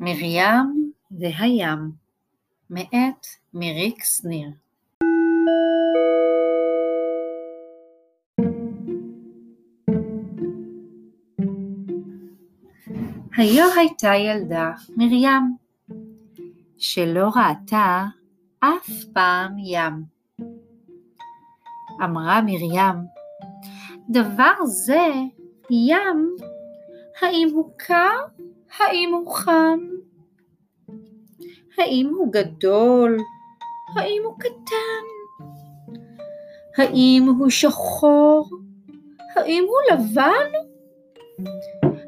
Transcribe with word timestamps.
מרים 0.00 0.92
והים 1.10 1.90
מאת 2.70 3.26
מיריק 3.54 4.04
שניר 4.04 4.50
היו 13.36 13.64
הייתה 13.76 14.14
ילדה 14.14 14.72
מרים 14.96 15.56
שלא 16.78 17.28
ראתה 17.36 18.04
אף 18.60 19.04
פעם 19.12 19.58
ים. 19.58 20.04
אמרה 22.04 22.40
מרים, 22.42 22.96
דבר 24.10 24.64
זה, 24.64 25.10
ים, 25.70 26.36
האם 27.22 27.48
הוא 27.54 27.70
קר? 27.76 28.20
האם 28.78 29.14
הוא 29.14 29.34
חם? 29.34 29.78
האם 31.78 32.12
הוא 32.16 32.32
גדול? 32.32 33.18
האם 33.96 34.22
הוא 34.24 34.38
קטן? 34.38 35.04
האם 36.76 37.28
הוא 37.38 37.50
שחור? 37.50 38.50
האם 39.36 39.64
הוא 39.68 39.78
לבן? 39.92 40.50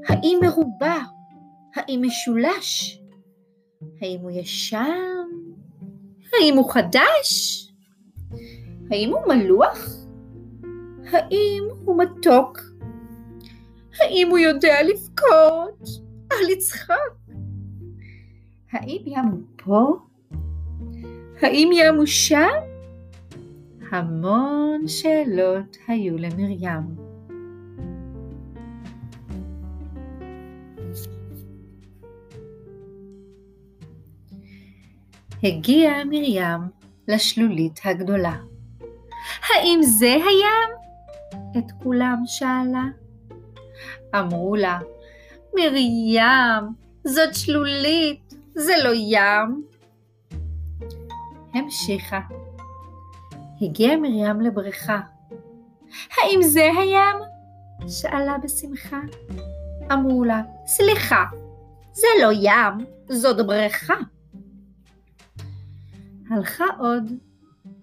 האם 0.09 0.39
מרובע? 0.43 0.99
האם 1.75 2.03
משולש? 2.03 3.01
האם 4.01 4.21
הוא 4.21 4.31
ישן? 4.31 5.27
האם 6.33 6.57
הוא 6.57 6.73
חדש? 6.73 7.63
האם 8.91 9.11
הוא 9.11 9.35
מלוח? 9.35 9.79
האם 11.13 11.65
הוא 11.85 11.99
מתוק? 11.99 12.61
האם 14.01 14.29
הוא 14.31 14.39
יודע 14.39 14.83
לבכות? 14.83 16.06
על 16.31 16.51
יצחק? 16.51 16.95
האם 18.73 19.03
ים 19.07 19.25
הוא 19.31 19.41
פה? 19.57 19.97
האם 21.43 21.71
ים 21.73 21.95
הוא 21.95 22.07
שם? 22.07 22.49
המון 23.91 24.89
שאלות 24.89 25.77
היו 25.89 26.19
למרים. 26.19 27.07
הגיעה 35.43 36.05
מרים 36.05 36.61
לשלולית 37.09 37.81
הגדולה. 37.85 38.37
האם 39.43 39.83
זה 39.83 40.13
הים? 40.15 40.77
את 41.59 41.73
כולם 41.83 42.23
שאלה. 42.27 42.85
אמרו 44.15 44.57
לה, 44.57 44.79
מרים, 45.57 46.23
זאת 47.05 47.35
שלולית, 47.35 48.35
זה 48.55 48.73
לא 48.85 48.91
ים. 48.95 49.65
המשיכה. 51.55 52.21
הגיעה 53.61 53.97
מרים 53.97 54.41
לבריכה. 54.41 55.01
האם 56.17 56.43
זה 56.43 56.61
הים? 56.61 57.17
שאלה 57.89 58.37
בשמחה. 58.43 59.01
אמרו 59.93 60.25
לה, 60.25 60.43
סליחה, 60.67 61.25
זה 61.93 62.07
לא 62.23 62.29
ים, 62.33 62.87
זאת 63.09 63.47
בריכה. 63.47 63.95
הלכה 66.31 66.65
עוד, 66.79 67.13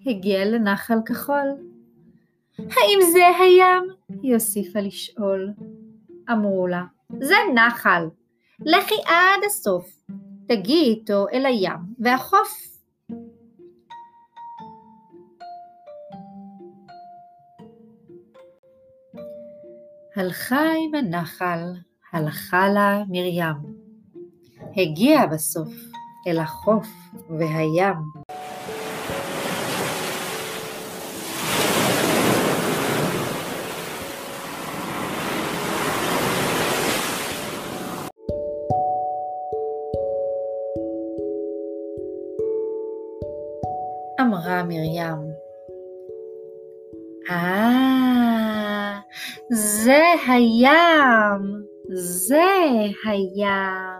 הגיעה 0.05 0.45
לנחל 0.45 0.97
כחול. 1.05 1.49
האם 2.59 2.99
זה 3.13 3.27
הים? 3.39 3.83
היא 4.21 4.33
הוסיפה 4.33 4.79
לשאול. 4.79 5.53
אמרו 6.31 6.67
לה, 6.67 6.83
זה 7.19 7.35
נחל, 7.55 8.05
לכי 8.59 8.95
עד 9.05 9.43
הסוף, 9.45 9.85
תגיעי 10.47 10.89
איתו 10.89 11.25
אל 11.33 11.45
הים 11.45 11.79
והחוף. 11.99 12.73
הלכה 20.15 20.61
עם 20.61 20.95
הנחל, 20.95 21.59
הלכה 22.11 22.69
לה 22.69 23.03
מרים. 23.09 23.83
הגיעה 24.77 25.27
בסוף 25.27 25.73
אל 26.27 26.39
החוף 26.39 26.87
והים. 27.39 28.22
אמרה 44.21 44.63
מרים. 44.63 45.33
אה, 47.29 48.99
זה 49.51 50.03
הים, 50.27 51.63
זה 51.89 52.43
הים. 53.05 53.92